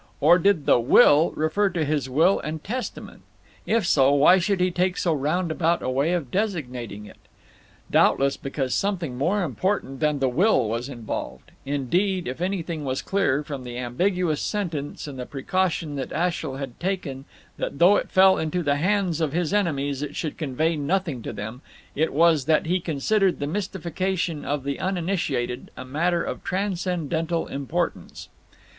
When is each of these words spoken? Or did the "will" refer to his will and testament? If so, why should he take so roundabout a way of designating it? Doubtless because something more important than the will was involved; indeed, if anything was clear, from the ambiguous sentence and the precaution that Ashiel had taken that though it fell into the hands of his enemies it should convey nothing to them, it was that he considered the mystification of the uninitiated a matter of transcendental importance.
Or 0.19 0.39
did 0.39 0.65
the 0.65 0.79
"will" 0.79 1.31
refer 1.35 1.69
to 1.69 1.85
his 1.85 2.09
will 2.09 2.39
and 2.39 2.63
testament? 2.63 3.21
If 3.67 3.85
so, 3.85 4.11
why 4.15 4.39
should 4.39 4.59
he 4.59 4.71
take 4.71 4.97
so 4.97 5.13
roundabout 5.13 5.83
a 5.83 5.91
way 5.91 6.13
of 6.13 6.31
designating 6.31 7.05
it? 7.05 7.19
Doubtless 7.91 8.35
because 8.35 8.73
something 8.73 9.15
more 9.15 9.43
important 9.43 9.99
than 9.99 10.17
the 10.17 10.27
will 10.27 10.67
was 10.67 10.89
involved; 10.89 11.51
indeed, 11.67 12.27
if 12.27 12.41
anything 12.41 12.83
was 12.83 13.03
clear, 13.03 13.43
from 13.43 13.63
the 13.63 13.77
ambiguous 13.77 14.41
sentence 14.41 15.05
and 15.05 15.19
the 15.19 15.27
precaution 15.27 15.97
that 15.97 16.11
Ashiel 16.11 16.55
had 16.55 16.79
taken 16.79 17.25
that 17.57 17.77
though 17.77 17.97
it 17.97 18.09
fell 18.09 18.39
into 18.39 18.63
the 18.63 18.77
hands 18.77 19.21
of 19.21 19.33
his 19.33 19.53
enemies 19.53 20.01
it 20.01 20.15
should 20.15 20.35
convey 20.35 20.75
nothing 20.75 21.21
to 21.21 21.31
them, 21.31 21.61
it 21.95 22.11
was 22.11 22.45
that 22.45 22.65
he 22.65 22.79
considered 22.79 23.37
the 23.39 23.45
mystification 23.45 24.45
of 24.45 24.63
the 24.63 24.79
uninitiated 24.79 25.69
a 25.77 25.85
matter 25.85 26.23
of 26.23 26.43
transcendental 26.43 27.45
importance. 27.45 28.29